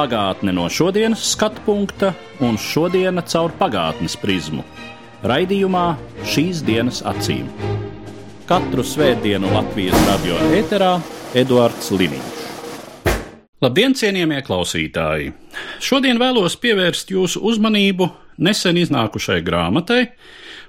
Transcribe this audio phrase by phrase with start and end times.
[0.00, 4.62] Pagātne no šodienas skatu punkta un šodienas caur pagātnes prizmu.
[5.28, 5.82] Raidījumā
[6.24, 7.50] šīs dienas acīm.
[8.48, 10.94] Katru svētdienu Latvijas radio eterā
[11.36, 12.38] Eduards Liniņš.
[13.60, 15.34] Labdien, cienījamie klausītāji!
[15.84, 18.08] Šodien vēlos pievērst jūsu uzmanību
[18.40, 20.06] nesen iznākušai grāmatai,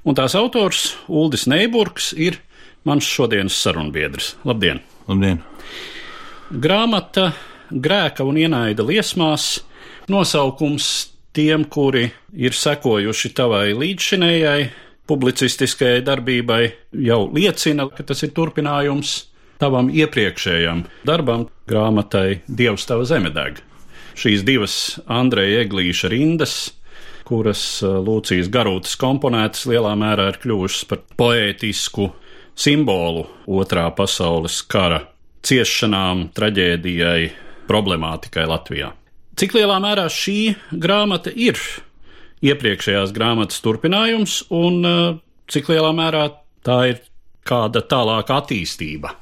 [0.03, 2.41] un tās autors Uldis Neiburgs ir
[2.83, 4.33] mans šodienas sarunbiedrs.
[4.43, 4.83] Labdien!
[5.07, 5.39] Labdien!
[6.51, 7.29] Grāmata
[7.71, 9.61] Grēka un ienaida liesmās
[10.11, 10.87] nosaukums
[11.35, 14.69] tiem, kuri ir sekojuši tavai līdzšinējai
[15.07, 16.61] publicistiskajai darbībai,
[17.07, 19.15] jau liecina, ka tas ir turpinājums
[19.61, 23.61] tavam iepriekšējam darbam, grāmatai Dievs tava zeme deg.
[24.17, 24.75] Šīs divas
[25.07, 26.55] Andreja Eglīša rindas,
[27.27, 32.09] kuras uh, Lūcijas garūtas komponētas lielā mērā ir kļuvušas par poētisku
[32.57, 35.05] simbolu otrā pasaules kara
[35.47, 37.31] ciešanām, traģēdijai,
[37.71, 38.91] problemātikai Latvijā.
[39.39, 41.59] Cik lielā mērā šī grāmata ir
[42.43, 44.99] iepriekšējās grāmatas turpinājums, un uh,
[45.51, 46.27] cik lielā mērā
[46.65, 47.01] tā ir
[47.47, 49.15] kāda tālāka attīstība?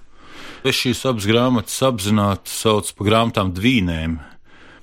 [0.67, 4.17] Es šīs abas grāmatas apzināti saucu par grāmatām dvīnēm.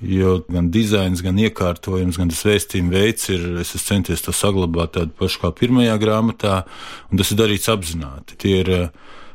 [0.07, 3.45] Jo gan dizains, gan iekārtojums, gan tas vēstījuma veids ir.
[3.63, 6.59] Es centies to saglabāt tādu pašu kā pirmajā grāmatā,
[7.09, 8.37] un tas ir darīts apzināti.
[8.41, 8.91] Tie ir uh,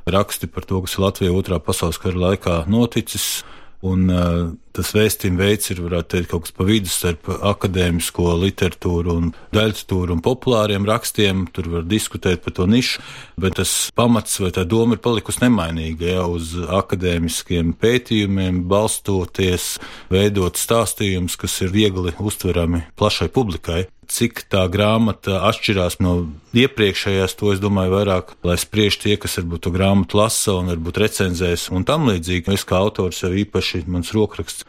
[0.05, 3.41] raksti par to, kas Latvijā otrā pasaules kara laikā noticis.
[3.83, 9.15] Un uh, tas vēstījuma veids ir, varētu teikt, kaut kas pa vidu starp akadēmisko literatūru
[9.19, 11.45] un daļtūru un populāriem rakstiem.
[11.55, 13.03] Tur var diskutēt par to nišu,
[13.41, 16.11] bet tas pamats vai tā doma ir palikusi nemainīga.
[16.15, 19.75] Ja, uz akadēmiskiem pētījumiem balstoties,
[20.11, 26.13] veidot stāstījumus, kas ir viegli uztverami plašai publikai cik tā grāmata atšķirās no
[26.57, 30.99] iepriekšējās, to es domāju, vairāk, lai spriež tie, kas varbūt to grāmatu lasa un varbūt
[31.05, 32.51] recenzēs un tam līdzīgi.
[32.51, 34.60] Es kā autors jau īpaši mans rokraksts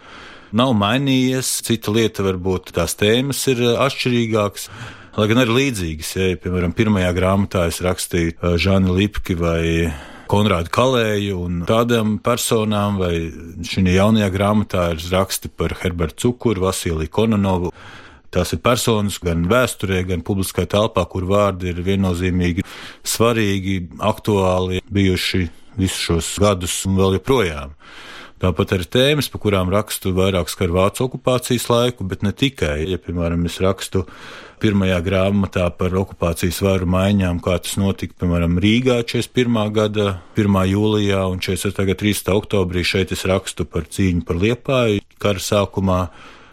[0.52, 1.50] nav mainījies.
[1.66, 4.68] Cita lieta varbūt tās tēmas ir atšķirīgākas.
[5.12, 9.90] Lai gan arī līdzīgas, ja, piemēram, pirmajā grāmatā es rakstīju Žāni Lipki vai
[10.32, 13.28] Konrādu Kalēju un tādām personām, vai
[13.68, 17.74] šī jaunajā grāmatā ir raksti par Herbertu Cukuru, Vasiliju Kononovu.
[18.32, 22.64] Tās ir personas gan vēsturē, gan publiskā telpā, kur vārdi ir viennozīmīgi
[23.04, 25.42] svarīgi, aktuāli bijuši
[25.76, 27.76] visus šos gadus un vēl joprojām.
[28.42, 32.80] Tāpat arī tēmas, par kurām rakstu vairāk skar vācu okupācijas laiku, bet ne tikai.
[32.90, 34.02] Ja, piemēram, es rakstu
[34.62, 39.70] pirmajā grāmatā par okupācijas varu maiņām, kā tas notika, piemēram, Rīgā 41.
[39.78, 40.58] gada 1.
[40.72, 41.94] jūlijā un 43.
[42.02, 42.34] 3.
[42.34, 46.00] oktobrī, šeit es rakstu par cīņu par Liepāju kara sākumā.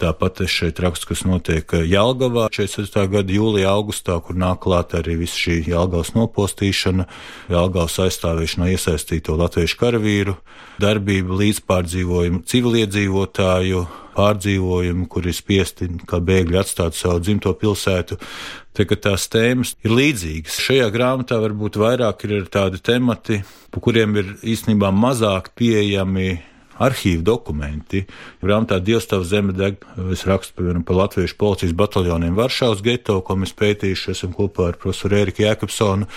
[0.00, 2.94] Tāpat es šeit rakstu, kas notiek Jālgavā 46.
[3.12, 7.04] gada jūlijā, augustā, kur nāk klāt arī visa šī Jālgavas nopostīšana,
[7.52, 10.38] Jālgavas aizstāvēšana iesaistīto latviešu karavīru
[10.80, 13.84] darbību, līdzpārdzīvojumu civiliedzīvotāju
[14.16, 18.16] pārdzīvojumu, kur ir spiesti kā bēgļi atstāt savu dzimto pilsētu.
[18.76, 20.60] Te, tās tēmas ir līdzīgas.
[20.64, 26.38] Šajā grāmatā varbūt vairāk ir tādi temati, par kuriem ir īstenībā mazāk pieejami
[26.80, 28.04] arhīvu dokumenti.
[28.42, 29.82] Grāmatā Dievstāv zeme deg,
[30.12, 34.80] es rakstu piemēram par latviešu policijas bataljoniem Varšavas geto, ko mēs pētījuši esam kopā ar
[34.80, 36.08] profesoru Ēriku Jēkabsonu,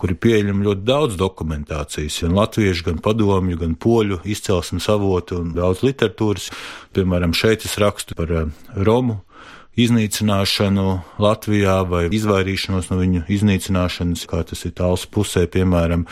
[0.00, 5.84] kuri pieļem ļoti daudz dokumentācijas, gan latviešu, gan padomju, gan poļu izcelsmes avotu un daudz
[5.86, 6.50] literatūras.
[6.96, 9.20] Piemēram, šeit es rakstu par eh, Romu
[9.78, 10.86] iznīcināšanu
[11.22, 16.06] Latvijā vai izvairīšanos no viņu iznīcināšanas, kā tas ir tāls pusē, piemēram,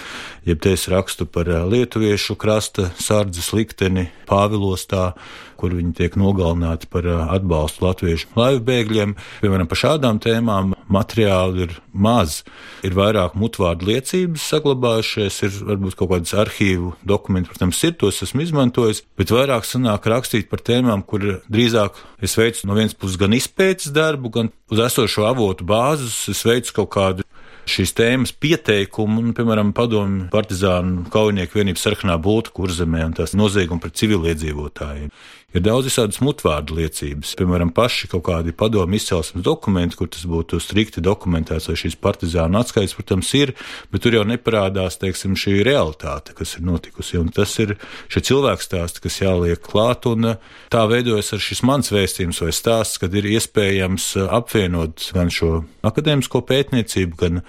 [0.46, 5.12] jeb te es rakstu par lietuviešu krasta sardzes likteni Pāvilostā,
[5.58, 9.14] kur viņi tiek nogalināti par atbalstu latviešu laivu bēgļiem.
[9.42, 12.42] Piemēram, par šādām tēmām materiāli ir maz.
[12.86, 18.46] Ir vairāk mutvārdu liecības saglabājušies, ir varbūt kaut kādas arhīvu dokumenti, protams, ir tos esmu
[18.46, 23.36] izmantojis, bet vairāk sanāk rakstīt par tēmām, kur drīzāk es veicu no vienas puses gan
[23.36, 27.26] izpētes darbu, gan uz esošo avotu bāzes es veicu kaut kādu
[27.68, 33.82] šīs tēmas pieteikumu, un, piemēram, padomju partizānu kaujinieku vienības sarkanā būtu kurzemē un tās noziegumi
[33.84, 35.12] pret civiliedzīvotājiem.
[35.56, 37.30] ir daudz visādas mutvārdu liecības.
[37.38, 42.60] Piemēram, paši kaut kādi padomu izcelsmes dokumenti, kur tas būtu strikti dokumentēts, vai šīs partizānu
[42.60, 43.54] atskaites, protams, ir,
[43.92, 47.16] bet tur jau neparādās, teiksim, šī realitāte, kas ir notikusi.
[47.22, 47.78] Un tas ir
[48.12, 50.34] šie cilvēkstāsti, kas jāliek klāt, un
[50.68, 56.44] tā veidojas ar šis mans vēstījums vai stāsts, kad ir iespējams apvienot gan šo akadēmisko
[56.44, 57.42] pētniecību, gan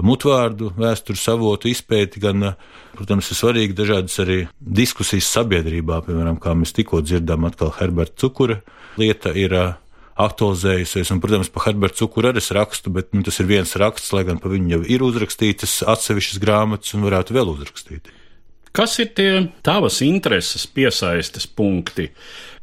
[0.00, 2.52] mutvārdu vēstures avotu izpēti, gan,
[2.96, 8.60] protams, ir svarīgi dažādas arī diskusijas sabiedrībā, piemēram, kā mēs tikko dzirdām, atkal Herberta Cukura
[9.00, 9.56] lieta ir
[10.22, 11.12] aktualizējusies.
[11.14, 14.24] Un, protams, par Herbertu Cukuru arī es rakstu, bet nu, tas ir viens raksts, lai
[14.28, 18.12] gan par viņu jau ir uzrakstītas atsevišķas grāmatas un varētu vēl uzrakstīt.
[18.72, 19.30] Kas ir tie
[19.64, 22.08] tavas intereses piesaistes punkti?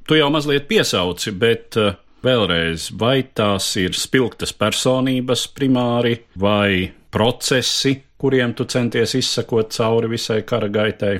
[0.10, 1.78] Tu jau mazliet piesauci, bet
[2.26, 10.42] vēlreiz, vai tās ir spilgtas personības primāri vai procesi, kuriem tu centies izsekot cauri visai
[10.48, 11.20] kara gaitai.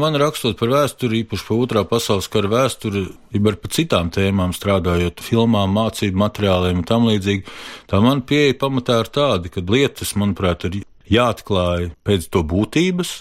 [0.00, 3.02] Man rakstot par vēsturi, īpaši par otrā pasaules kara vēsturi,
[3.34, 7.44] jau par citām tēmām strādājot, filmām, mācību materiāliem un tam līdzīgi,
[7.90, 13.12] tā man pieeja pamatā ir tāda, ka lietas, manuprāt, ir jāatklāj pēc to būtības,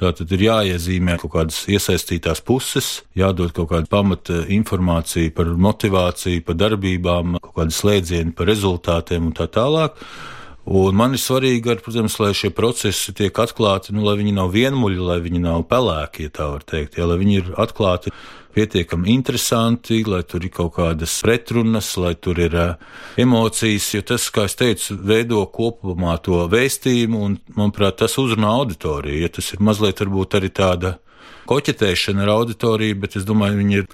[0.00, 6.58] Tātad ir jāiezīmē kaut kādas iesaistītās puses, jādod kaut kāda pamata informācija par motivāciju, par
[6.58, 10.00] darbībām, kaut kādi slēdzieni par rezultātiem un tā tālāk.
[10.64, 14.54] Un man ir svarīgi, ar, protams, lai šie procesi tiek atklāti, nu, lai viņi nav
[14.54, 18.12] vienmuļi, lai viņi nav pelēki, ja tā var teikt, ja, lai viņi ir atklāti
[18.54, 22.76] pietiekami interesanti, lai tur ir kaut kādas pretrunas, lai tur ir uh,
[23.20, 29.24] emocijas, jo tas, kā es teicu, veido kopumā to vēstījumu, un, manuprāt, tas uzrunā auditoriju.
[29.26, 30.96] Ja tas ir mazliet varbūt arī tāda
[31.50, 33.90] koķetēšana ar auditoriju, bet es domāju, viņi ir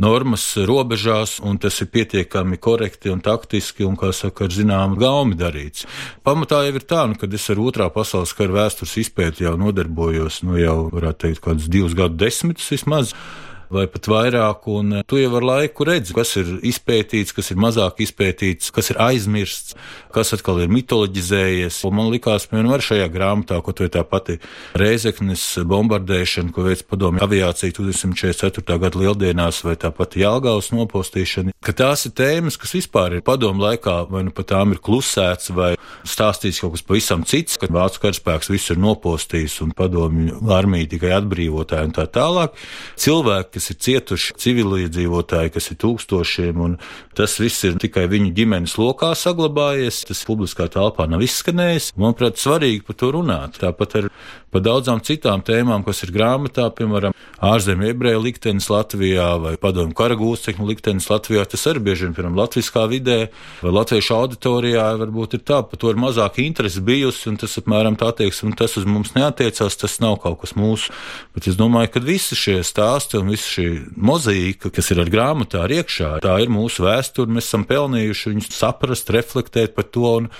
[0.00, 5.38] normas robežās, un tas ir pietiekami korekti un taktiski, un, kā saka, ar zināmu gaumi
[5.38, 5.86] darīts.
[6.26, 10.42] Pamatā jau ir tā, nu, kad es ar otrā pasaules kara vēstures izpēti jau nodarbojos,
[10.46, 13.14] nu jau, varētu teikt, kādus divus gadu desmitus vismaz
[13.72, 14.68] vai pat vairāk.
[14.74, 18.90] Un eh, tu jau ar laiku redzi, kas ir izpētīts, kas ir mazāk izpētīts, kas
[18.92, 19.76] ir aizmirsts,
[20.14, 21.80] kas atkal ir mitoloģizējies.
[21.88, 24.38] Un man likās, piemēram, ar šajā grāmatā, ko tu tā pati
[24.78, 28.78] Reizeknes bombardēšana, ko veids padomju aviācija 1944.
[28.82, 33.64] gada lieldienās, vai tā pati Jālgavas nopostīšana, ka tās ir tēmas, kas vispār ir padomu
[33.64, 35.74] laikā, vai nu pat tām ir klusēts, vai
[36.06, 41.14] stāstīts kaut kas pavisam cits, kad vācu karaspēks visu ir nopostījis un padomju armija tikai
[41.18, 42.58] atbrīvotāji un tā tālāk.
[43.00, 46.78] Cilvēki, kas ir cietuši, civiliedzīvotāji, kas ir tūkstošiem, un
[47.16, 50.04] tas viss ir tikai viņu ģimenes lokā saglabājies.
[50.10, 51.92] Tas publiskā telpā nav izskanējis.
[52.00, 53.60] Manuprāt, svarīgi par to runāt.
[53.62, 54.10] Tāpat ar
[54.54, 60.68] par daudzām citām tēmām, kas ir grāmatā, piemēram, ārzemju ebreju liktenis Latvijā vai padomu karagūstekņu
[60.68, 61.42] liktenis Latvijā.
[61.50, 63.18] Tas arī bieži vien, piemēram, latviskā vidē
[63.64, 67.98] vai latviešu auditorijā varbūt ir tā, par to ir mazāk interesi bijusi, un tas apmēram
[67.98, 68.12] tā
[68.46, 70.94] un tas uz mums neatiecās, tas nav kaut kas mūsu.
[71.34, 75.64] Bet es domāju, ka visi šie stāsti un visi šī mozaīka, kas ir ar grāmatā
[75.78, 80.14] iekšā, tā ir mūsu vēsture, mēs esam pelnījuši viņus saprast, reflektēt par to.
[80.22, 80.30] Un,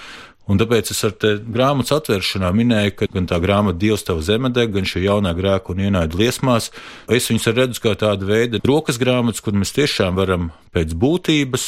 [0.45, 4.85] Un tāpēc es ar grāmatas atvēršanā minēju, ka gan tā grāmata Dievs tev zemedeg, gan
[4.85, 6.69] šī jaunā grēka un ienaida liesmās,
[7.09, 11.65] es viņus redzu kā tādu veidu rokas grāmatas, kur mēs tiešām varam pēc būtības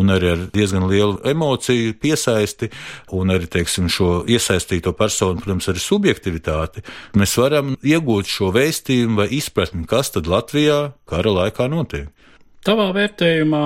[0.00, 2.70] un arī ar diezgan lielu emociju piesaisti
[3.12, 6.84] un arī, teiksim, šo iesaistīto personu, protams, arī subjektivitāti,
[7.20, 12.08] mēs varam iegūt šo vēstījumu vai izpratni, kas tad Latvijā kara laikā notiek.
[12.64, 13.64] Tavā vērtējumā,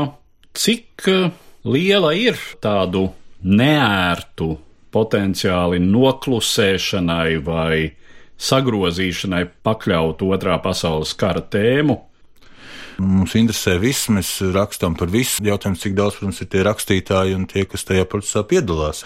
[0.59, 1.31] cik eh,
[1.63, 3.07] liela ir tādu
[3.45, 4.55] neērtu
[4.95, 7.93] potenciāli noklusēšanai vai
[8.39, 11.99] sagrozīšanai pakļaut otrā pasaules kara tēmu.
[12.99, 15.43] Mums interesē viss, mēs rakstām par visu.
[15.45, 19.05] Jautājums, cik daudz, protams, ir tie rakstītāji un tie, kas tajā procesā piedalās.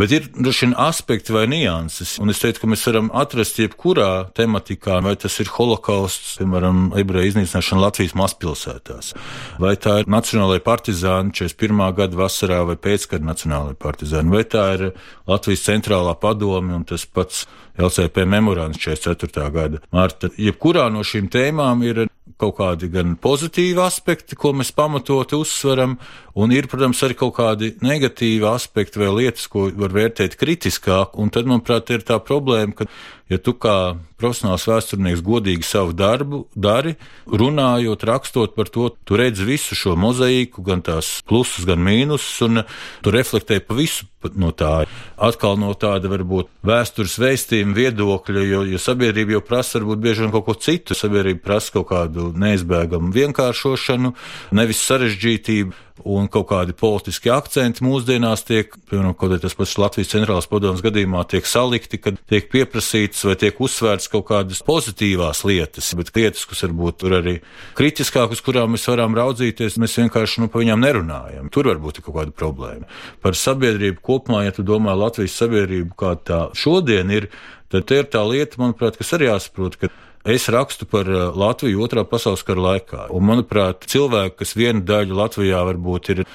[0.00, 2.14] Bet ir droši vien aspekti vai nianses.
[2.22, 7.34] Un es teiktu, ka mēs varam atrast jebkurā tematikā, vai tas ir holokausts, piemēram, ebreju
[7.34, 9.12] iznīcināšana Latvijas mazpilsētās,
[9.60, 11.84] vai tā ir Nacionālajā partizāna 41.
[11.98, 14.86] gada vasarā vai pēckara Nacionālajā partizāna, vai tā ir
[15.28, 17.44] Latvijas centrālā padome un tas pats
[17.80, 19.50] LCP memorāns 44.
[19.52, 20.32] gada marta.
[20.40, 22.06] Jebkurā no šīm tēmām ir
[22.40, 25.98] kaut kādi gan pozitīvi aspekti, ko mēs pamatoti uzsveram,
[26.40, 31.18] un ir, protams, arī kaut kādi negatīvi aspekti vai lietas, ko var vērtēt kritiskāk.
[31.20, 32.88] Un tad, manuprāt, ir tā problēma, ka
[33.30, 36.96] ja tu kā profesionāls vēsturnieks godīgi savu darbu dari,
[37.30, 42.64] runājot, rakstot par to, tu redzi visu šo mozaīku, gan tās plusus, gan mīnusus, un
[43.04, 44.84] tu reflektē pa visu no tā.
[45.16, 50.34] Atkal no tāda varbūt vēstures vēstījuma viedokļa, jo, jo sabiedrība jau prasa varbūt bieži vien
[50.34, 50.96] kaut ko citu.
[50.98, 54.12] Sabiedrība prasa kaut kādu neizbēgamu vienkāršošanu,
[54.58, 55.86] nevis sarežģītību.
[56.08, 60.82] Un kaut kādi politiski akcenti mūsdienās tiek, piemēram, kaut arī tas pats Latvijas centrālās padomas
[60.84, 66.46] gadījumā tiek salikti, kad tiek pieprasīts vai tiek uzsvērts kaut kādas pozitīvās lietas, bet lietas,
[66.50, 67.36] kas varbūt tur arī
[67.78, 71.52] kritiskāk, uz kurām mēs varam raudzīties, mēs vienkārši nu, par viņām nerunājam.
[71.52, 72.90] Tur varbūt ir kaut kāda problēma.
[73.24, 77.30] Par sabiedrību kopumā, ja tu domā Latvijas sabiedrību kā tā šodien ir,
[77.70, 79.90] tad te ir tā lieta, manuprāt, kas arī jāsaprot, ka
[80.24, 83.06] Es rakstu par eh, Latviju otrā pasaules kara laikā.
[83.16, 86.26] Un, manuprāt, cilvēki, kas vienu daļu Latvijā varbūt ir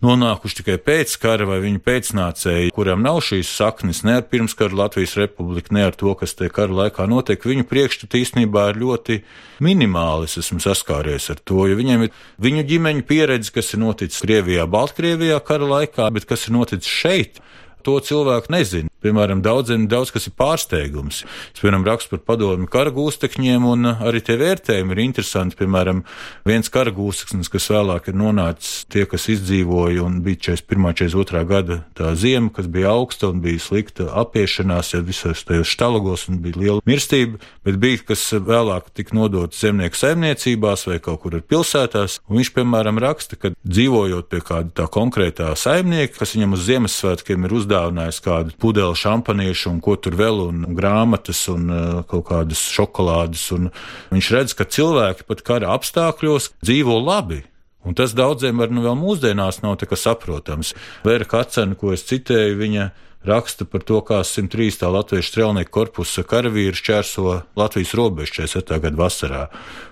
[0.00, 5.16] nonākuši tikai pēc kara vai viņu pēcnācēji, kuriem nav šīs saknes ne ar pirmskara Latvijas
[5.18, 9.20] republiku, ne ar to, kas te kara laikā notiek, viņu priekšstati īstenībā ir ļoti
[9.66, 10.30] minimāli.
[10.30, 14.64] Es esmu saskāries ar to, jo viņiem ir viņu ģimeņu pieredze, kas ir noticis Krievijā,
[14.70, 17.42] Baltkrievijā kara laikā, bet kas ir noticis šeit.
[17.84, 18.87] To cilvēku nezina.
[19.04, 21.22] Piemēram, daudziem daudz kas ir pārsteigums.
[21.22, 25.58] Es, piemēram, rakstu par padomu karagūstekņiem, un arī tie vērtējumi ir interesanti.
[25.60, 26.02] Piemēram,
[26.48, 30.98] viens karagūsteknis, kas vēlāk ir nonācis tie, kas izdzīvoja un bija 41.
[30.98, 31.44] 42.
[31.48, 36.40] gada tā ziema, kas bija augsta un bija slikta apiešanās, ja visos tajos štalagos un
[36.42, 41.44] bija liela mirstība, bet bija, kas vēlāk tika nodots zemnieku saimniecībās vai kaut kur ar
[41.46, 46.66] pilsētās, un viņš, piemēram, raksta, ka dzīvojot pie kāda tā konkrētā saimnieka, kas viņam uz
[46.68, 52.00] Ziemassvētkiem ir uzdāvinājis kādu pudeli, vēl šampaniešu un ko tur vēl, un grāmatas un uh,
[52.08, 53.44] kaut kādas šokolādes.
[53.54, 53.70] Un
[54.10, 57.44] viņš redz, ka cilvēki pat kara apstākļos dzīvo labi.
[57.86, 60.74] Un tas daudziem var nu vēl mūsdienās nav saprotams.
[61.06, 62.88] Vēra Kacena, ko es citēju, viņa
[63.28, 64.88] raksta par to, kā 103.
[64.92, 68.80] latviešu strelnieku korpusa karavīri šķērso Latvijas robežu 47.
[68.82, 69.44] gada vasarā.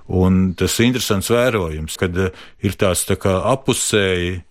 [0.09, 4.43] Un tas ir interesants vērojums, kad ir tās tā kā apusēji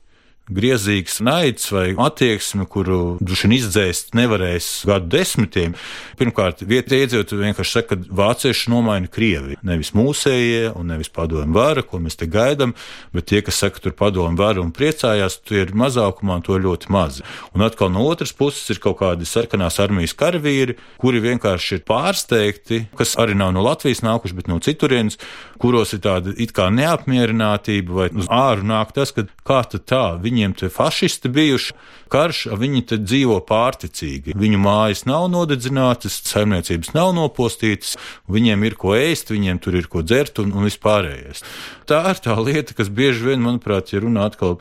[0.51, 5.73] griezīgs naids vai attieksme, kuru droši vien izdzēst nevarēs gadu desmitiem.
[6.19, 9.57] Pirmkārt, vietējie iedzīvotāji vienkārši saka, ka vācieši nomaina Krieviju.
[9.65, 12.75] Nevis mūsējie un nevis padomu vara, ko mēs te gaidām,
[13.15, 16.93] bet tie, kas saka, tur padomu vara un priecājās, tie ir mazākumā un to ļoti
[16.93, 17.21] maz.
[17.57, 22.83] Un atkal no otras puses ir kaut kādi sarkanās armijas karavīri, kuri vienkārši ir pārsteigti,
[22.99, 25.17] kas arī nav no Latvijas nākuši, bet no citurienes,
[25.61, 30.03] kuros ir tāda it kā neapmierinātība vai uz āru nāk tas, ka kā tad tā,
[30.21, 31.75] viņi viņiem te fašisti bijuši,
[32.11, 34.35] karš, viņi te dzīvo pārticīgi.
[34.37, 37.95] Viņu mājas nav nodedzinātas, saimniecības nav nopostītas,
[38.31, 41.45] viņiem ir ko ēst, viņiem tur ir ko dzert un, un vispārējais.
[41.89, 44.59] Tā ir tā lieta, kas bieži vien, manuprāt, ja runā atkal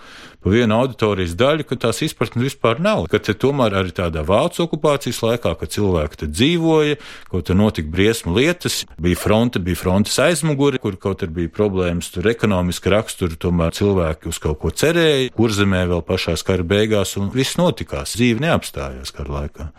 [0.53, 3.07] vienu auditorijas daļu, ka tās izpratnes vispār nav.
[3.13, 6.99] Ka tomēr arī tādā vācu okupācijas laikā, kad cilvēki dzīvoja,
[7.31, 12.11] kaut tur notika briesmu lietas, bija fronte, bija frontes aizmuguri, kur kaut arī bija problēmas,
[12.15, 17.33] tur ekonomiski raksturi, tomēr cilvēki uz kaut ko cerēja, kurzemē vēl pašās kara beigās, un
[17.35, 18.17] viss notikās.
[18.19, 19.73] Dzīve neapstājās kara laikā.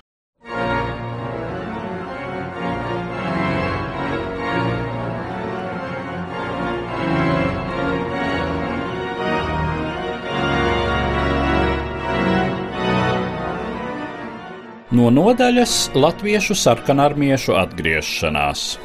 [14.95, 18.77] No nodaļas Latviešu sarkanarmiešu atgriešanās.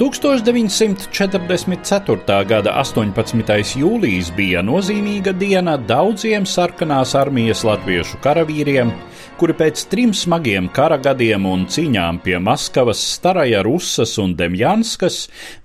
[0.00, 2.44] 1944.
[2.50, 3.78] gada 18.
[3.78, 8.90] jūlijas bija nozīmīga diena daudziem sarkanās armijas latviešu karavīriem,
[9.38, 15.16] kuri pēc trim smagiem kara gadiem un cīņām pie Maskavas, Staraja Rusas un Demjanskas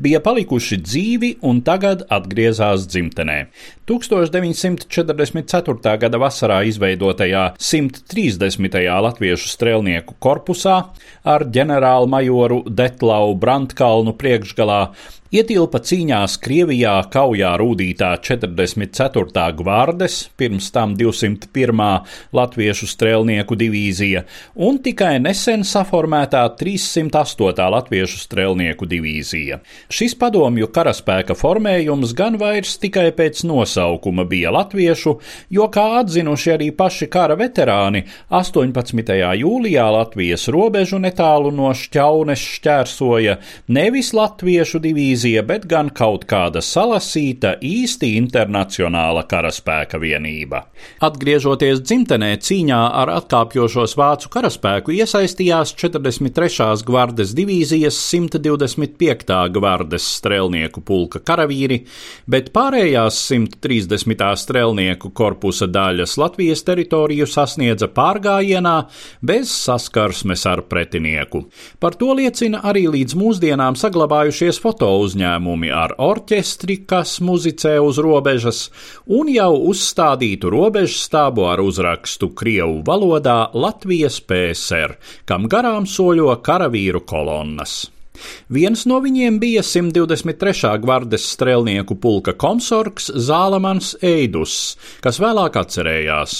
[0.01, 3.37] bija palikuši dzīvi un tagad atgriezās dzimtenē.
[3.89, 5.97] 1944.
[6.01, 8.77] gada vasarā izveidotajā 130.
[9.05, 10.77] latviešu strēlnieku korpusā
[11.25, 14.93] ar ģenerālmajoru Detlau Brandkalnu priekšgalā
[15.29, 19.43] ietilpa cīņās Krievijā kaujā rūdītā 44.
[19.59, 21.83] gvardes, pirms tam 201.
[22.33, 24.23] latviešu strēlnieku divīzija
[24.65, 27.61] un tikai nesen saformētā 308.
[27.75, 29.59] latviešu strēlnieku divīzija.
[29.93, 35.15] Šis padomju karaspēka formējums gan vairs tikai pēc nosaukuma bija latviešu,
[35.53, 38.01] jo, kā atzinuši arī paši kara veterāni,
[38.33, 39.13] 18.
[39.43, 43.37] jūlijā Latvijas robežu netālu no šķaunes šķērsoja
[43.77, 50.67] nevis latviešu divīzija, divīzija, bet gan kaut kāda salasīta, īsti internacionāla karaspēka vienība.
[51.01, 56.85] Atgriežoties dzimtenē, cīņā ar atkāpjošos vācu karaspēku iesaistījās 43.
[56.85, 59.49] gvardes divīzijas 125.
[59.51, 61.85] gvardes strēlnieku pulka karavīri,
[62.27, 64.23] bet pārējās 130.
[64.39, 68.77] strēlnieku korpusa daļas Latvijas teritoriju sasniedza pārgājienā
[69.21, 71.45] bez saskarsmes ar pretinieku.
[71.79, 78.63] Par to liecina arī līdz mūsdienām saglabājušies foto uzņēmumi ar orķestri, kas muzicē uz robežas,
[79.09, 87.81] un jau uzstādītu robežstābu ar uzrakstu Krievu valodā Latvijas PSR, kam garām soļo karavīru kolonnas.
[88.51, 90.75] Viens no viņiem bija 123.
[90.83, 96.39] gvardes strēlnieku pulka komsorgs Zālamans Eidus, kas vēlāk atcerējās.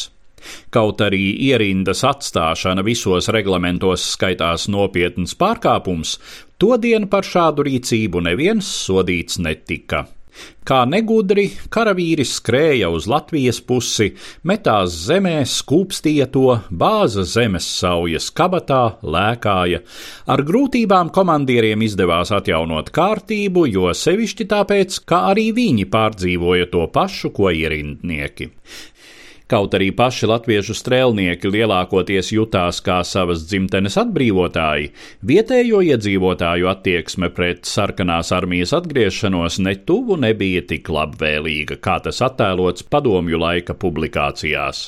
[0.73, 6.17] Kaut arī ierindas atstāšana visos reglamentos skaitās nopietns pārkāpums,
[6.59, 10.05] to dienu par šādu rīcību neviens sodīts netika.
[10.69, 14.11] Kā negudri, karavīris skrēja uz Latvijas pusi,
[14.45, 19.81] metās zemē, skūpstīja to, bāza zemes saujas kabatā, lēkāja.
[20.29, 27.33] Ar grūtībām komandieriem izdevās atjaunot kārtību, jo sevišķi tāpēc, ka arī viņi pārdzīvoja to pašu,
[27.35, 28.51] ko ierindnieki.
[29.49, 34.91] Kaut arī paši latviešu strēlnieki lielākoties jutās kā savas dzimtenes atbrīvotāji,
[35.25, 43.39] vietējo iedzīvotāju attieksme pret sarkanās armijas atgriešanos netuvu nebija tik labvēlīga, kā tas attēlots padomju
[43.41, 44.83] laika publikācijās.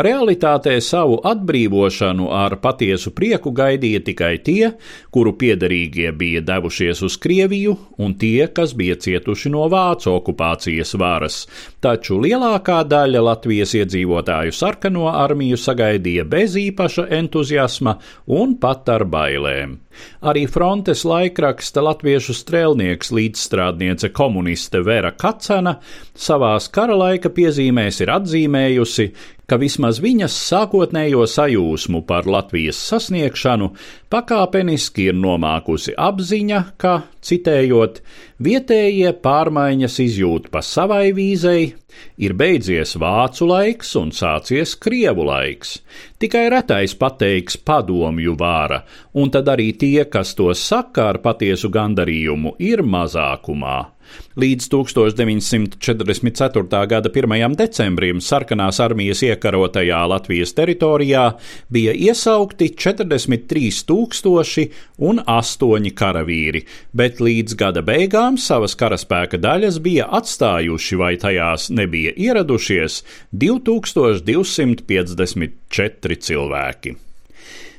[0.00, 4.72] Realitātē savu atbrīvošanu ar patiesu prieku gaidīja tikai tie,
[5.12, 11.42] kuru piederīgie bija devušies uz Krieviju, un tie, kas bija cietuši no vācu okupācijas varas,
[11.84, 19.04] taču lielākā daļa Latvijas iedzīvotāju iedzīvotāju sarkano armiju sagaidīja bez īpaša entuziasma un pat ar
[19.04, 19.80] bailēm.
[20.26, 25.78] Arī frontes laikraksta latviešu strēlnieks līdzstrādniece komuniste Vera Kacana
[26.16, 29.10] savās kara laika piezīmēs ir atzīmējusi,
[29.46, 33.70] ka vismaz viņas sākotnējo sajūsmu par Latvijas sasniegšanu
[34.10, 38.00] pakāpeniski ir nomākusi apziņa, ka, citējot,
[38.42, 41.74] vietējie pārmaiņas izjūt pa savai vīzei,
[42.18, 45.78] ir beidzies vācu laiks un sācies krievu laiks.
[46.18, 48.82] Tikai retais pateiks padomju vāra,
[49.14, 53.96] un tad arī tie, kas to saka ar patiesu gandarījumu, ir mazākumā.
[54.38, 56.86] Līdz 1944.
[56.86, 57.56] gada 1.
[57.58, 61.24] decembrim sarkanās armijas iekarotajā Latvijas teritorijā
[61.72, 64.68] bija iesaukti 43,000
[65.10, 66.62] un 8 karavīri,
[66.94, 73.02] bet līdz gada beigām savas karaspēka daļas bija atstājuši vai tajās nebija ieradušies
[73.34, 77.05] 2254 cilvēki.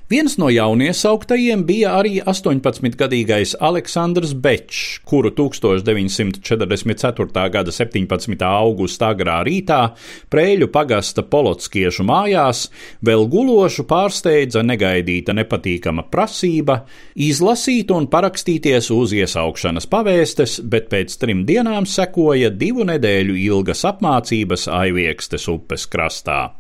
[0.08, 7.44] Viens no jauniesauktajiem bija arī 18-gadīgais Aleksandrs Bečs, kuru 1944.
[7.52, 8.40] gada 17.
[8.48, 9.92] augusta agrā rītā
[10.32, 12.72] Prēļu pagasta polotskiešu mājās
[13.04, 16.88] vēl gulošu pārsteidza negaidīta nepatīkama prasība
[17.28, 24.72] izlasīt un parakstīties uz iesaukšanas pavēstes, bet pēc trim dienām sekoja divu nedēļu ilgas apmācības
[24.72, 26.56] Aiviekstes upes krastā.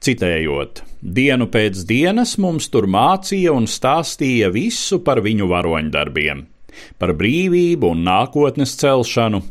[0.00, 6.38] Citējot, dienu pēc dienas mums tur mācīja un stāstīja visu par viņu varoņdarbiem,
[6.96, 9.42] par brīvību un nākotnes celšanu,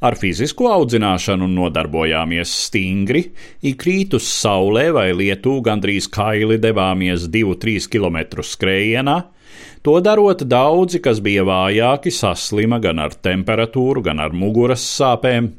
[0.00, 3.26] ar fizisko audzināšanu nodarbojāmies stingri,
[3.60, 9.18] ik rītus saulē vai lietū gandrīz kaili devāmies 2-3 km skrējienā,
[9.86, 15.52] To darot, daudzi, kas bija vājāki, saslima gan ar temperatūru, gan ar muguras sāpēm.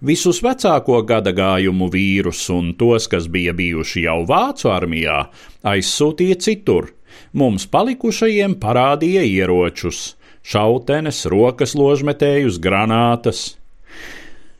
[0.00, 5.20] Visus vecāko gada gājumu vīrus un tos, kas bija bijuši jau vācu armijā,
[5.66, 6.92] aizsūtīja citur.
[7.36, 10.16] Mums palikušajiem parādīja ieročus-
[10.50, 13.56] šautenes, rokas ložmetējus, granātas.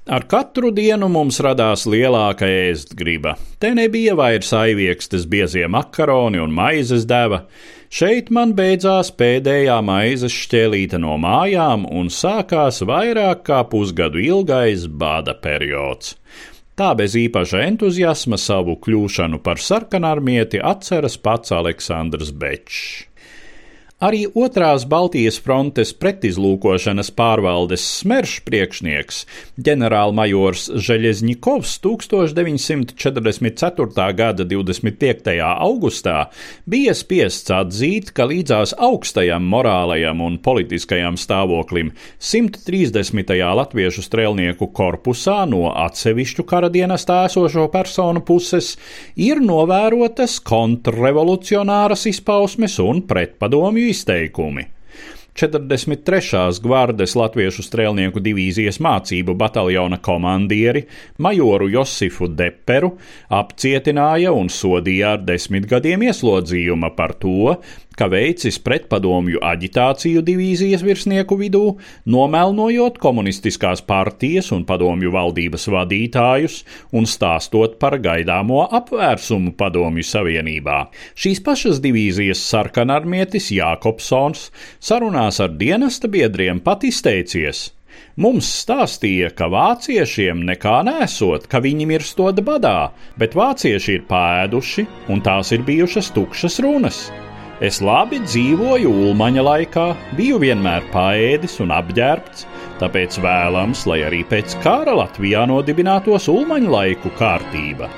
[0.07, 3.33] Ar katru dienu mums radās lielāka ēst griba.
[3.59, 7.41] Te nebija vairs aiviekstes biezie makaroni un maizes deva.
[7.91, 15.35] Šeit man beidzās pēdējā maizes šķēlīte no mājām un sākās vairāk kā pusgadu ilgais bāda
[15.43, 16.15] periods.
[16.79, 23.09] Tā bez īpaša entuziasma savu kļūšanu par sarkanarmieti atceras pats Aleksandrs Bečs.
[23.97, 29.25] Arī otrās Baltijas frontes pretizlūkošanas pārvaldes smerš priekšnieks
[29.57, 32.93] ģenerālmajors Žeļezņikovs 1944.
[34.19, 35.41] gada 25.
[35.41, 36.29] augustā
[36.69, 43.33] bija spiests atzīt, ka līdzās augstajam morālajam un politiskajam stāvoklim 130.
[43.63, 48.77] latviešu strēlnieku korpusā no atsevišķu karadienas tēsošo personu puses
[49.17, 54.67] ir novērotas kontrrevolucionāras izpausmes un pretpadomju izteikumi.
[55.37, 56.61] 43.
[56.65, 60.87] gvardes latviešu strēlnieku divīzijas mācību bataljona komandieri
[61.21, 62.95] majoru Josifu Deperu
[63.37, 67.59] apcietināja un sodīja ar desmit gadiem ieslodzījuma par to,
[67.97, 71.65] ka veicis pretpadomju aģitāciju divīzijas virsnieku vidū,
[72.05, 76.59] nomelnojot komunistiskās partijas un padomju valdības vadītājus
[76.97, 80.83] un stāstot par gaidāmo apvērsumu padomju savienībā.
[81.17, 87.71] Šīs pašas divīzijas sarkanarmietis Jākopsons sarunās ar dienesta biedriem pat izteicies.
[88.21, 95.25] Mums stāstīja, ka vāciešiem nekā nesot, ka viņi mirstot badā, bet vācieši ir pēduši un
[95.25, 97.07] tās ir bijušas tukšas runas.
[97.57, 99.85] Es labi dzīvoju Ulmaņa laikā,
[100.19, 102.43] biju vienmēr paēdis un apģērbts,
[102.83, 107.89] tāpēc vēlams, lai arī pēc kara Latvijā nodibinātos Ulmaņa laiku kārtība.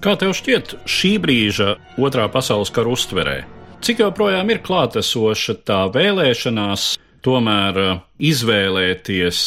[0.00, 3.38] Kā tev šķiet šī brīža otrā pasaules kara uztverē?
[3.84, 7.96] Cik joprojām ir klātesoša tā vēlēšanās tomēr eh,
[8.30, 9.40] izvēlēties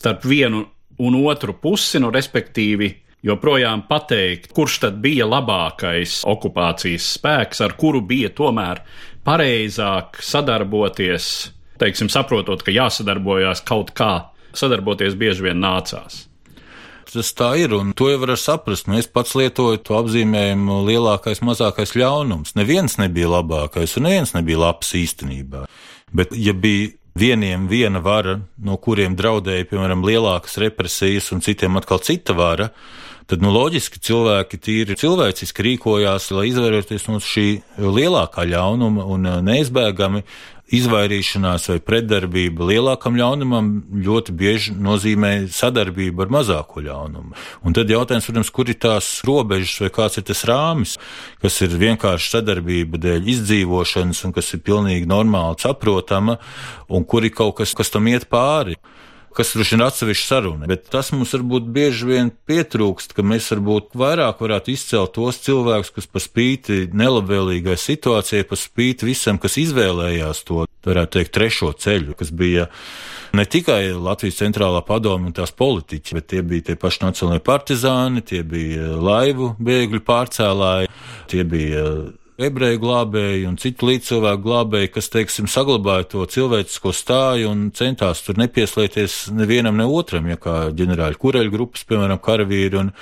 [0.00, 0.64] starp vienu
[1.00, 2.90] un otru pusi, nu, respektīvi,
[3.26, 8.82] joprojām pateikt, kurš tad bija labākais okupācijas spēks, ar kuru bija tomēr
[9.26, 16.26] pareizāk sadarboties, teiksim, saprotot, ka jāsadarbojās kaut kā, sadarboties bieži vien nācās
[17.10, 18.86] tas tā ir, un to jau var saprast.
[18.86, 22.54] Nu, es pats lietoju to apzīmējumu lielākais, mazākais ļaunums.
[22.58, 25.64] Neviens nebija labākais, un neviens nebija labs īstenībā.
[26.14, 32.02] Bet, ja bija vieniem viena vara, no kuriem draudēja, piemēram, lielākas represijas, un citiem atkal
[32.04, 32.70] cita vara,
[33.30, 40.24] tad nu, loģiski cilvēki tīri cilvēciski rīkojās, lai izvairītos no šī lielākā ļaunuma un neizbēgami
[40.76, 43.70] izvairīšanās vai pretdarbība lielākam ļaunumam
[44.06, 47.34] ļoti bieži nozīmē sadarbību ar mazāko ļaunumu.
[47.66, 50.96] Un tad jautājums, protams, kur ir tās robežas vai kāds ir tas rāmis,
[51.42, 56.38] kas ir vienkārši sadarbība dēļ izdzīvošanas un kas ir pilnīgi normāli saprotama,
[56.88, 58.78] un kur ir kaut kas, kas tam iet pāri
[59.36, 60.68] kas droši ir atsevišķa saruna.
[60.70, 65.92] Bet tas mums varbūt bieži vien pietrūkst, ka mēs varbūt vairāk varētu izcelt tos cilvēkus,
[65.96, 72.16] kas par spīti nelabvēlīgai situācijai, par spīti visam, kas izvēlējās to, varētu teikt, trešo ceļu,
[72.18, 72.68] kas bija
[73.36, 78.24] ne tikai Latvijas centrālā padoma un tās politiķi, bet tie bija tie paši nacionālajie partizāni,
[78.26, 80.90] tie bija laivu bēgļu pārcēlāji,
[81.30, 81.84] tie bija
[82.46, 88.38] ebreju glābēji un citu līdzcilvēku glābēji, kas, teiksim, saglabāja to cilvēcisko stāju un centās tur
[88.40, 92.92] nepieslēgties nevienam ne otram, ja kā ģenerāļu kureļu grupas, piemēram, karavīri, un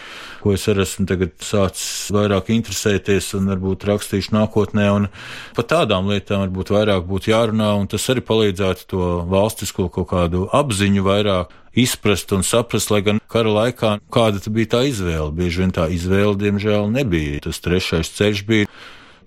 [0.43, 5.09] ko es arī esmu tagad sācis vairāk interesēties un varbūt rakstīšu nākotnē, un
[5.57, 10.47] par tādām lietām varbūt vairāk būtu jārunā, un tas arī palīdzētu to valstisko kaut kādu
[10.55, 15.31] apziņu vairāk izprast un saprast, lai gan kara laikā kāda bija tā izvēle.
[15.37, 17.43] Bieži vien tā izvēle, diemžēl, nebija.
[17.47, 18.71] Tas trešais ceļš bija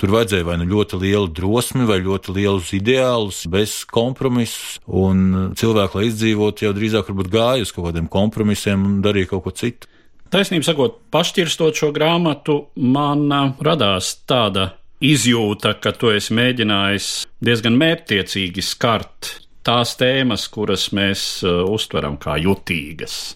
[0.01, 4.79] Tur vajadzēja vai nu ļoti lielu drosmi, vai ļoti lielus ideālus, bez kompromisu.
[4.89, 9.53] Un cilvēki, lai izdzīvotu, jau drīzāk gāja uz kaut kādiem kompromisiem un darīja kaut ko
[9.53, 9.91] citu.
[10.33, 13.27] Taisnība sakot, pašķirstot šo grāmatu, man
[13.61, 14.71] radās tāda
[15.03, 17.11] izjūta, ka tu esi mēģinājis
[17.43, 23.35] diezgan mērķtiecīgi skart tās tēmas, kuras mēs uztveram kā jutīgas.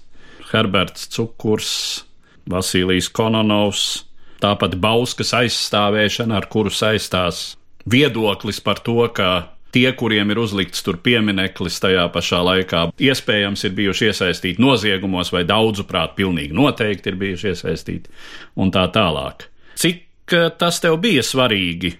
[0.49, 2.05] Herberts Cukurs,
[2.49, 4.04] Vasilijs Kononovs,
[4.45, 7.55] tāpat Bauskas aizstāvēšana, ar kuru saistās
[7.89, 13.75] viedoklis par to, ka tie, kuriem ir uzlikts tur piemineklis tajā pašā laikā, iespējams ir
[13.75, 18.13] bijuši iesaistīti noziegumos, vai daudzuprāt, pilnīgi noteikti ir bijuši iesaistīti,
[18.61, 19.49] un tā tālāk.
[19.75, 21.91] Cik eh, tas tev bija svarīgi,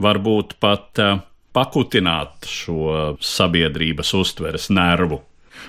[0.00, 1.18] varbūt pat eh,
[1.56, 5.20] pakutināt šo sabiedrības uztveres nervu?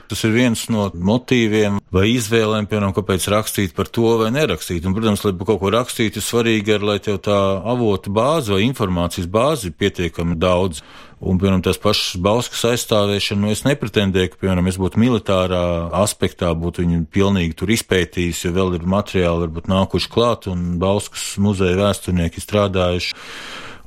[0.09, 4.85] Tas ir viens no motīviem vai izvēlēm, piemēram, kāpēc rakstīt par to vai nerakstīt.
[4.85, 7.37] Un, protams, lai kaut ko rakstītu, ir svarīgi, ar, lai tev tā
[7.73, 10.83] avotu bāze vai informācijas bāze ir pietiekami daudz.
[11.19, 15.63] Un, piemēram, tās pašas Bauskas aizstāvēšana, nu, es nepretendēju, ka, piemēram, es būtu militārā
[15.99, 21.33] aspektā, būtu viņu pilnīgi tur izpētījis, jo vēl ir materiāli varbūt nākuši klāt, un Bauskas
[21.43, 23.19] muzeja vēsturnieki strādājuši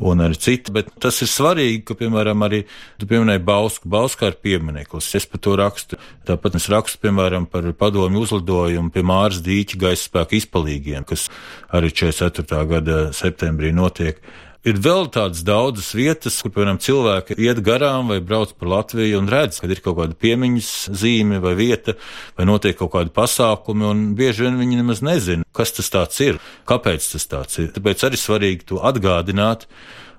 [0.00, 0.72] un arī citi.
[0.74, 2.62] Bet tas ir svarīgi, ka, piemēram, arī
[3.00, 3.90] tu pieminēji Bausku.
[3.92, 5.10] Bauskā ir piemineklis.
[5.18, 5.98] Es par to rakstu.
[6.28, 11.28] Tāpat es rakstu, piemēram, par padomju uzlidojumu pie Māras dīķa gaisa spēku izpalīgiem, kas
[11.74, 12.64] arī 44.
[12.76, 14.22] gada septembrī notiek.
[14.62, 19.30] Ir vēl tādas daudzas vietas, kur, piemēram, cilvēki iet garām vai brauc pa Latviju un
[19.30, 20.68] redz, kad ir kaut kāda piemiņas
[21.00, 21.96] zīme vai vieta,
[22.38, 26.38] vai notiek kaut kādi pasākumi, un bieži vien viņi nemaz nezina, kas tas ir,
[26.70, 27.72] kāpēc tas tāds ir.
[27.74, 29.66] Tāpēc arī svarīgi to atgādināt.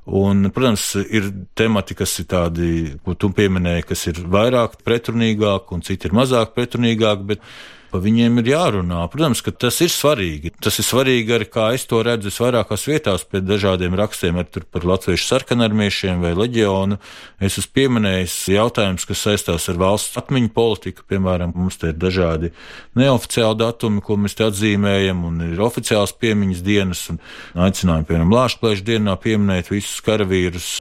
[0.03, 2.71] Un, protams, ir temati, kas ir tādi,
[3.06, 7.47] ko tu pieminēji, kas ir vairāk pretrunīgāki, un citi ir mazāk pretrunīgāki, bet
[7.93, 9.03] par viņiem ir jārunā.
[9.13, 10.49] Protams, ka tas ir svarīgi.
[10.63, 14.47] Tas ir svarīgi arī, kā es to redzu, es vairākās vietās pēc dažādiem rakstiem ar
[14.73, 16.97] par latviešu sarkanarmiešiem vai leģionu.
[17.38, 21.06] Es esmu pieminējis jautājumus, kas saistās ar valsts atmiņu politiku.
[21.13, 22.49] Piemēram, mums te ir dažādi
[22.97, 27.21] neoficiāli datumi, ko mēs te atzīmējam, un ir oficiāls piemiņas dienas, un
[27.67, 30.79] aicinājumi, piemēram, Lāšplēšu dienā pieminēt visus karavīrus.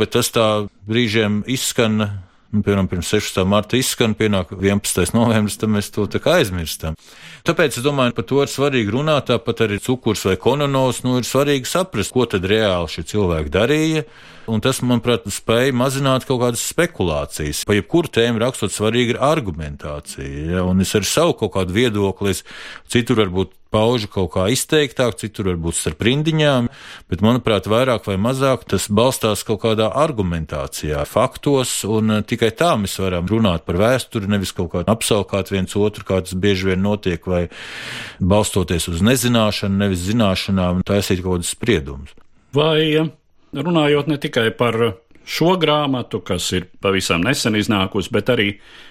[0.00, 0.48] Bet tas tā
[0.88, 2.08] brīžiem izskan
[2.50, 3.44] Nu, piemēram, pirms 16.
[3.46, 5.12] marta izskan, pienāk 11.
[5.14, 6.96] novembris, tad mēs to tā kā aizmirstam.
[7.46, 11.28] Tāpēc es domāju, par to ir svarīgi runāt, tāpat arī cukurs vai kononos, nu ir
[11.28, 14.02] svarīgi saprast, ko tad reāli šie cilvēki darīja.
[14.48, 17.64] Un tas, manuprāt, spēja mazināt kaut kādas spekulācijas.
[17.68, 20.44] Pa jebkuru tēmu rakstot, svarīgi ir argumentācija.
[20.54, 20.66] Ja?
[20.68, 22.32] Un es ar savu kaut kādu viedokli,
[22.90, 26.68] citur varbūt paužu kaut kā izteiktāk, citur varbūt starp rindiņām,
[27.10, 32.72] bet, manuprāt, vairāk vai mazāk tas balstās kaut kādā argumentācijā, faktos, un eh, tikai tā
[32.80, 36.82] mēs varam runāt par vēsturi, nevis kaut kā apsaukāt viens otru, kā tas bieži vien
[36.82, 37.46] notiek, vai
[38.18, 42.18] balstoties uz nezināšanu, nevis zināšanām, taisīt kaut kādus spriedumus.
[42.56, 43.06] Vai
[43.52, 44.78] runājot ne tikai par
[45.26, 48.48] šo grāmatu, kas ir pavisam nesen iznākusi, bet arī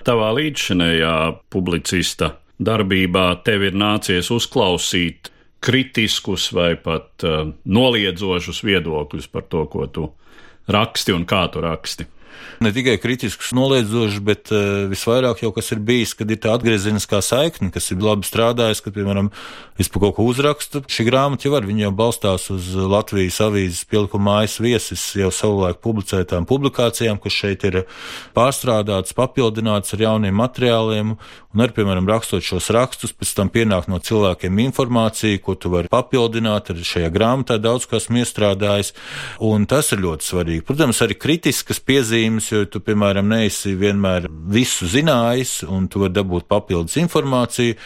[0.08, 1.16] tavā līdzšinējā
[1.52, 5.32] publicista darbībā tev ir nācies uzklausīt
[5.64, 10.08] kritiskus vai pat uh, noliedzošus viedokļus par to, ko tu
[10.72, 12.08] raksti un kā tu raksti
[12.64, 17.22] ne tikai kritisks, noliedzošs, bet uh, visvairāk jau kas ir bijis, kad ir tā atgriezeniskā
[17.26, 19.32] saikne, kas ir labi strādājis, kad, piemēram,
[19.80, 20.84] es par kaut ko uzrakstu.
[20.92, 25.80] Šī grāmata jau var, viņa jau balstās uz Latvijas avīzes pielikuma mājas viesis jau savulaik
[25.84, 27.82] publicētām publikācijām, kas šeit ir
[28.38, 31.16] pārstrādātas, papildinātas ar jauniem materiāliem,
[31.50, 35.90] un arī, piemēram, rakstot šos rakstus, pēc tam pienāk no cilvēkiem informācija, ko tu vari
[35.92, 38.94] papildināt ar šajā grāmatā daudz kas iestrādājis,
[39.46, 40.66] un tas ir ļoti svarīgi.
[40.68, 46.46] Protams, arī kritiskas piezīmes jo tu, piemēram, neesi vienmēr visu zinājis, un tu vari dabūt
[46.52, 47.78] papildus informāciju.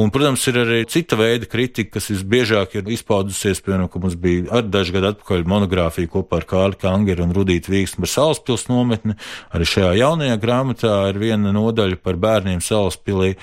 [0.00, 4.48] Un, protams, ir arī cita veida kritika, kas visbiežāk ir izpaudusies, piemēram, ka mums bija
[4.58, 9.14] ar dažu gadu atpakaļ monogrāfija kopā ar Kārli Kangeru un Rudītu Vīksmu par Salaspils nometni.
[9.54, 13.34] Arī šajā jaunajā grāmatā ir viena nodaļa par bērniem Salaspilī.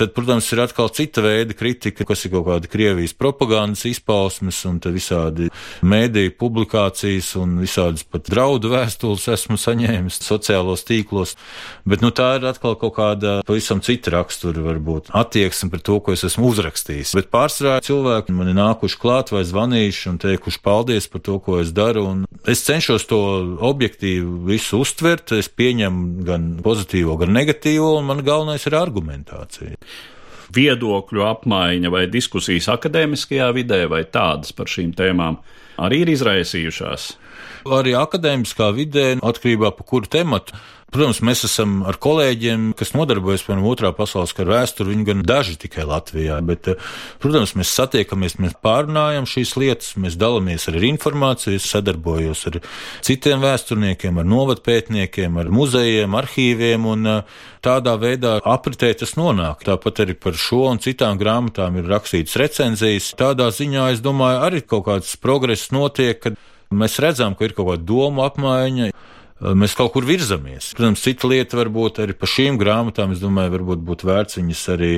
[0.00, 4.80] Tad, protams, ir atkal cita veida kritika, kas ir kaut kāda Krievijas propagandas izpausmes un
[4.90, 5.50] visādi
[5.86, 11.36] mēdīju publikācijas un visādas pat draudu vēstules esmu saņēmis sociālos tīklos.
[11.88, 16.14] Bet nu, tā ir atkal kaut kāda pavisam cita rakstura, varbūt attieksme pret to, ko
[16.16, 17.14] es esmu uzrakstījis.
[17.18, 21.60] Bet pārsvarā cilvēki man ir nākuši klāt vai zvanījuši un teikuši paldies par to, ko
[21.60, 22.06] es daru.
[22.48, 23.20] Es cenšos to
[23.70, 25.34] objektīvi visu uztvert.
[25.36, 29.76] Es pieņemu gan pozitīvo, gan negatīvo, un man galvenais ir argumentācija
[30.54, 35.38] viedokļu apmaiņa vai diskusijas akadēmiskajā vidē vai tādas par šīm tēmām
[35.80, 37.12] arī ir izraisījušās.
[37.68, 40.60] Arī akadēmiskā vidē, atkarībā no kura temata.
[40.90, 45.54] Protams, mēs esam ar kolēģiem, kas nodarbojas ar otrā pasaules kara vēsturi, viņi gan daži
[45.62, 46.74] tikai Latvijā, bet, eh,
[47.22, 52.60] protams, mēs satiekamies, mēs pārunājam šīs lietas, mēs dalāmies ar informāciju, sadarbojos ar
[53.06, 57.22] citiem vēsturniekiem, ar novatpētniekiem, ar muzejiem, arhīviem, un eh,
[57.62, 59.62] tādā veidā apritē tas nonāk.
[59.62, 63.14] Tāpat arī par šo un citām grāmatām ir rakstīts recenzijas.
[63.14, 66.34] Tādā ziņā, es domāju, arī kaut kāds progress notiek, kad
[66.70, 68.92] Mēs redzam, ka ir kaut kāda doma apmaiņa.
[69.58, 70.68] Mēs kaut kur virzamies.
[70.76, 74.92] Protams, cita lieta varbūt arī par šīm grāmatām, es domāju, varbūt būtu vērts viņas arī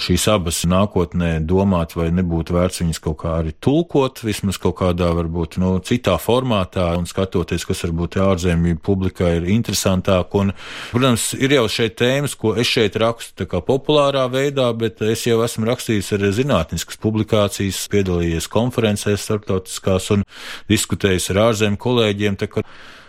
[0.00, 5.10] šīs abas nākotnē domāt, vai nebūtu vērts viņas kaut kā arī tulkot, vismaz kaut kādā
[5.16, 10.34] varbūt nu, citā formātā un skatoties, kas varbūt ārzemju publikai ir interesantāk.
[10.40, 10.54] Un,
[10.92, 15.68] protams, ir jau šeit tēmas, ko es šeit rakstu populārā veidā, bet es jau esmu
[15.68, 20.26] rakstījis arī zinātniskas publikācijas, piedalījies konferencēs starptautiskās un
[20.70, 22.40] diskutējis ar ārzemju kolēģiem.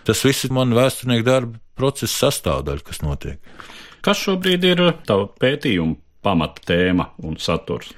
[0.06, 3.60] Tas viss ir man vēsturnieku darba procesa sastāvdaļa, kas notiek.
[4.02, 7.90] Kas šobrīd ir tava pētījuma pamata tēma un saturs.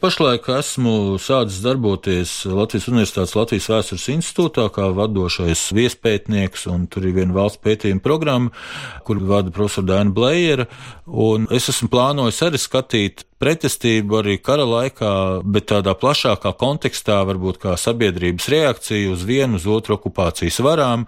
[0.00, 7.16] Pašlaik esmu sācis darboties Latvijas Universitātes Latvijas Vēstures institūtā kā vadošais viespētnieks, un tur ir
[7.20, 8.66] viena valsts pētījuma programma,
[9.06, 10.68] kur vada profesora Dāna Blējera,
[11.06, 15.12] un es esmu plānojis arī skatīt pretestību arī kara laikā,
[15.44, 21.04] bet tādā plašākā kontekstā, varbūt kā sabiedrības reakcija uz vienu, uz otru okupācijas varām,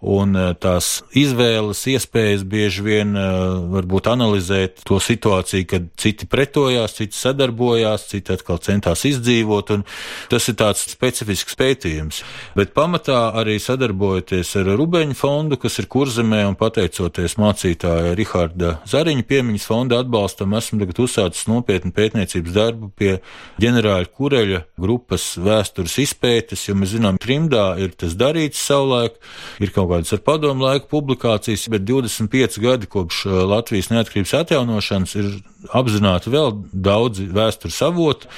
[0.00, 3.30] un eh, tās izvēles, iespējas bieži vien eh,
[3.72, 9.86] varbūt analizēt to situāciju, kad citi pretojās, citi sadarbojās, citi atkal centās izdzīvot, un
[10.32, 12.20] tas ir tāds specifisks pētījums.
[12.60, 19.24] Bet pamatā arī sadarbojoties ar Rubeņu fondu, kas ir kurzemē, un pateicoties mācītāja Riharda Zariņa
[19.28, 23.18] piemiņas fonda atbalstam, esmu tagad uzsācis nopietni nopietnu pētniecības darbu pie
[23.62, 29.18] ģenerāļa kureļa grupas vēstures izpētes, jo mēs zinām, trimdā ir tas darīts savulaik,
[29.60, 35.16] ir kaut kādas ar padomu laiku publikācijas, bet 25 gadi kopš uh, Latvijas neatkarības atjaunošanas
[35.20, 35.30] ir
[35.76, 38.30] apzināti vēl daudzi vēstures avoti.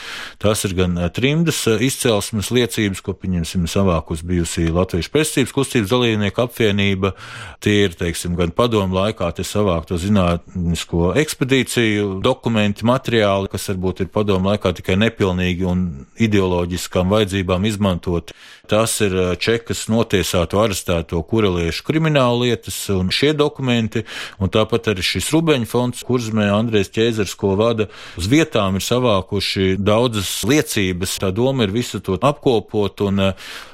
[0.42, 5.92] Tas ir gan uh, trimdas uh, izcelsmes liecības, ko pieņemsim savākus bijusi Latvijas pretsības kustības
[5.92, 7.14] dalībnieku apvienība.
[7.62, 14.02] Tie ir, teiksim, gan padomu laikā te savākto zinātnisko ekspedīciju dokumenti, materiāli materiāli, kas varbūt
[14.02, 18.32] ir padomu laikā tikai nepilnīgi un ideoloģiskām vajadzībām izmantot.
[18.68, 24.04] Tas ir čekas notiesāto arestēto kureliešu krimināla lietas un šie dokumenti,
[24.40, 29.76] un tāpat arī šis Rubeņu fonds, kurzmē Andrēs Ķēzers, ko vada uz vietām, ir savākuši
[29.78, 31.18] daudzas liecības.
[31.22, 33.32] Tā doma ir visu to apkopot un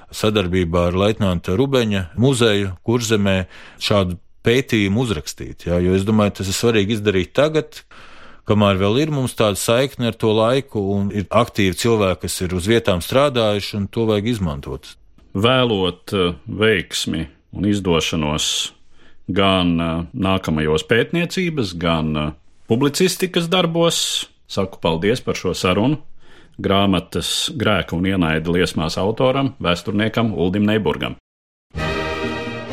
[0.08, 3.42] sadarbībā ar Leitnanta Rubeņa muzeju Kurzemē
[3.80, 5.68] šādu pētījumu uzrakstīt.
[5.68, 7.82] Jā, jo es domāju, tas ir svarīgi izdarīt tagad,
[8.48, 12.56] kamēr vēl ir mums tāda saikne ar to laiku, un ir aktīvi cilvēki, kas ir
[12.56, 14.94] uz vietām strādājuši, un to vajag izmantot.
[15.38, 18.50] Vēlot eh, veiksmi un izdošanos
[19.28, 22.30] gan eh, nākamajos pētniecības, gan eh,
[22.70, 24.00] publicistikas darbos,
[24.48, 26.00] saku paldies par šo sarunu
[26.58, 31.14] grāmatas grēka un ienaida liesmās autoram, vēsturniekam Uldim Neiburgam.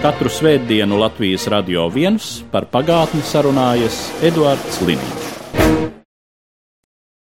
[0.02, 5.25] Katru svētdienu Latvijas radio viens par pagātni sarunājas Eduards Liniņš.